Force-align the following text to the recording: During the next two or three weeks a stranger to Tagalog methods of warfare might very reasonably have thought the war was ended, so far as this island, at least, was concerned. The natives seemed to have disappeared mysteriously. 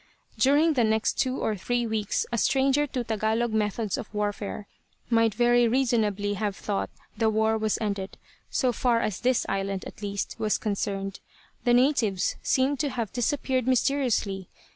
During 0.39 0.73
the 0.73 0.83
next 0.83 1.19
two 1.19 1.37
or 1.39 1.55
three 1.55 1.85
weeks 1.85 2.25
a 2.31 2.37
stranger 2.39 2.87
to 2.87 3.03
Tagalog 3.03 3.53
methods 3.53 3.99
of 3.99 4.11
warfare 4.11 4.65
might 5.11 5.35
very 5.35 5.67
reasonably 5.67 6.33
have 6.33 6.55
thought 6.55 6.89
the 7.15 7.29
war 7.29 7.55
was 7.55 7.77
ended, 7.79 8.17
so 8.49 8.71
far 8.71 8.99
as 9.01 9.19
this 9.19 9.45
island, 9.47 9.85
at 9.85 10.01
least, 10.01 10.37
was 10.39 10.57
concerned. 10.57 11.19
The 11.65 11.75
natives 11.75 12.35
seemed 12.41 12.79
to 12.79 12.89
have 12.89 13.13
disappeared 13.13 13.67
mysteriously. 13.67 14.49